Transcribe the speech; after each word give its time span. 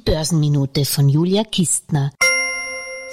Die 0.00 0.12
Börsenminute 0.12 0.86
von 0.86 1.10
Julia 1.10 1.44
Kistner. 1.44 2.10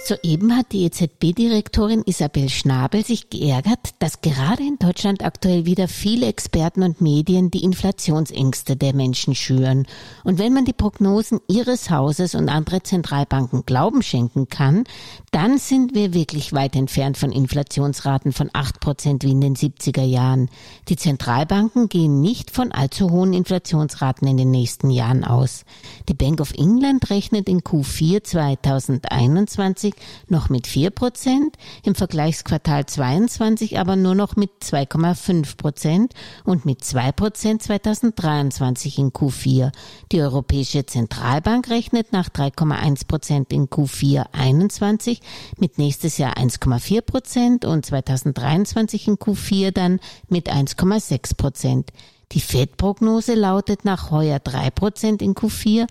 Soeben 0.06 0.56
hat 0.56 0.72
die 0.72 0.84
EZB-Direktorin 0.84 2.04
Isabel 2.06 2.50
Schnabel 2.50 3.04
sich 3.04 3.30
geärgert, 3.30 3.80
dass 4.00 4.22
gerade 4.22 4.64
in 4.64 4.78
Deutschland 4.78 5.24
aktuell 5.24 5.66
wieder 5.66 5.88
viele 5.88 6.28
Experten 6.28 6.84
und 6.84 7.02
Medien 7.02 7.52
die 7.52 7.64
Inflationsängste 7.64 8.76
der 8.76 8.94
Menschen 8.94 9.36
schüren. 9.36 9.86
Und 10.24 10.40
wenn 10.40 10.54
man 10.54 10.66
die 10.66 10.74
Prognosen 10.74 11.40
ihres 11.48 11.90
Hauses 11.90 12.36
und 12.36 12.48
andere 12.48 12.84
Zentralbanken 12.84 13.66
Glauben 13.66 14.02
schenken 14.02 14.48
kann, 14.48 14.84
dann 15.32 15.58
sind 15.58 15.94
wir 15.94 16.14
wirklich 16.14 16.54
weit 16.54 16.76
entfernt 16.76 17.18
von 17.18 17.32
Inflationsraten 17.32 18.34
von 18.34 18.50
8 18.54 18.80
Prozent 18.80 19.24
wie 19.24 19.32
in 19.32 19.42
den 19.42 19.56
70er 19.56 20.06
Jahren. 20.06 20.50
Die 20.90 20.96
Zentralbanken 20.96 21.90
gehen 21.90 22.22
nicht 22.22 22.52
von 22.52 22.72
allzu 22.72 23.10
hohen 23.10 23.34
Inflationsraten 23.34 24.28
in 24.28 24.38
den 24.38 24.52
nächsten 24.52 24.90
Jahren 24.90 25.24
aus. 25.24 25.66
Die 26.08 26.14
Bank 26.14 26.40
of 26.40 26.54
England 26.54 27.10
rechnet 27.10 27.50
in 27.50 27.62
Q4 27.62 28.24
2021 28.24 29.87
noch 30.28 30.50
mit 30.50 30.68
4 30.68 30.90
Prozent, 30.90 31.56
im 31.84 31.96
Vergleichsquartal 31.96 32.86
22 32.86 33.80
aber 33.80 33.96
nur 33.96 34.16
noch 34.16 34.36
mit 34.36 34.52
2,5 34.62 35.58
Prozent 35.58 36.14
und 36.44 36.66
mit 36.66 36.84
2 36.84 37.12
Prozent 37.12 37.64
2023 37.64 39.00
in 39.00 39.12
Q4. 39.12 39.72
Die 40.12 40.22
Europäische 40.22 40.86
Zentralbank 40.86 41.70
rechnet 41.70 42.12
nach 42.14 42.30
3,1 42.30 43.08
Prozent 43.08 43.54
in 43.54 43.68
Q4 43.68 44.26
21 44.32 45.22
mit 45.58 45.78
nächstes 45.78 46.18
Jahr 46.18 46.38
1,4 46.38 47.02
Prozent 47.02 47.66
und 47.66 47.86
2023 47.86 49.08
in 49.08 49.16
Q4 49.18 49.72
dann 49.72 50.00
mit 50.30 50.52
1,6 50.52 51.36
Prozent. 51.36 51.92
Die 52.34 52.42
FED-Prognose 52.42 53.36
lautet 53.36 53.86
nach 53.86 54.12
heuer 54.12 54.40
3 54.40 54.70
Prozent 54.72 55.22
in 55.22 55.34
Q4, 55.34 55.88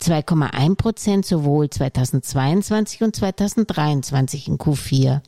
2,1 0.00 0.76
Prozent 0.76 1.26
sowohl 1.26 1.68
2022 1.68 3.02
und 3.02 3.14
2023 3.14 4.48
in 4.48 4.58
Q4. 4.58 5.20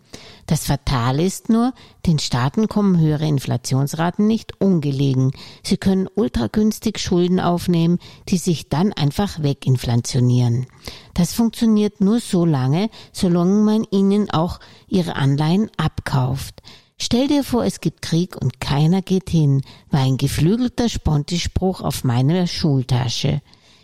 Das 0.46 0.66
Fatale 0.66 1.24
ist 1.24 1.48
nur, 1.48 1.74
den 2.06 2.18
Staaten 2.18 2.68
kommen 2.68 2.98
höhere 2.98 3.26
Inflationsraten 3.26 4.26
nicht 4.26 4.60
ungelegen. 4.60 5.32
Sie 5.62 5.76
können 5.76 6.08
ultragünstig 6.14 6.98
Schulden 6.98 7.40
aufnehmen, 7.40 7.98
die 8.28 8.38
sich 8.38 8.68
dann 8.68 8.92
einfach 8.92 9.42
weginflationieren. 9.42 10.66
Das 11.12 11.34
funktioniert 11.34 12.00
nur 12.00 12.20
so 12.20 12.44
lange, 12.44 12.88
solange 13.12 13.62
man 13.62 13.84
ihnen 13.90 14.30
auch 14.30 14.60
ihre 14.86 15.16
Anleihen 15.16 15.70
abkauft. 15.76 16.62
Stell 16.98 17.28
dir 17.28 17.44
vor, 17.44 17.64
es 17.64 17.80
gibt 17.80 18.02
Krieg 18.02 18.36
und 18.36 18.60
keiner 18.60 19.02
geht 19.02 19.30
hin, 19.30 19.62
war 19.90 20.00
ein 20.00 20.16
geflügelter 20.16 20.88
Spontispruch 20.88 21.80
auf 21.80 22.02
meiner 22.02 22.46
Schultasche. 22.46 23.40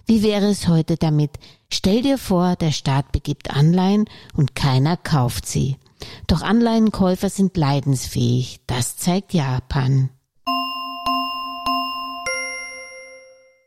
Wie 0.07 0.23
wäre 0.23 0.47
es 0.47 0.69
heute 0.69 0.97
damit? 0.97 1.31
Stell 1.73 2.03
dir 2.03 2.19
vor, 2.19 2.57
der 2.57 2.73
Staat 2.73 3.11
begibt 3.13 3.51
Anleihen 3.51 4.05
und 4.37 4.55
keiner 4.55 4.97
kauft 4.99 5.47
sie. 5.47 5.77
Doch 6.27 6.43
Anleihenkäufer 6.43 7.31
sind 7.31 7.57
leidensfähig. 7.57 8.61
Das 8.67 8.97
zeigt 8.97 9.33
Japan. 9.33 10.11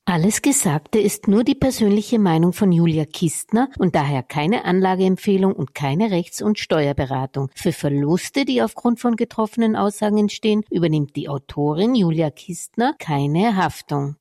Alles 0.10 0.42
Gesagte 0.42 1.00
ist 1.00 1.28
nur 1.28 1.44
die 1.44 1.56
persönliche 1.56 2.18
Meinung 2.18 2.54
von 2.54 2.72
Julia 2.72 3.04
Kistner 3.04 3.70
und 3.78 3.94
daher 3.94 4.24
keine 4.24 4.64
Anlageempfehlung 4.64 5.52
und 5.52 5.76
keine 5.76 6.12
Rechts- 6.12 6.42
und 6.42 6.60
Steuerberatung. 6.60 7.50
Für 7.56 7.74
Verluste, 7.74 8.46
die 8.46 8.62
aufgrund 8.62 9.02
von 9.02 9.18
getroffenen 9.18 9.76
Aussagen 9.76 10.18
entstehen, 10.18 10.64
übernimmt 10.70 11.18
die 11.18 11.28
Autorin 11.28 11.94
Julia 11.94 12.30
Kistner 12.30 12.96
keine 12.98 13.58
Haftung. 13.58 14.16